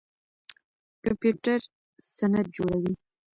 کمپيوټر 1.03 1.59
سند 2.15 2.45
جوړوي. 2.55 2.93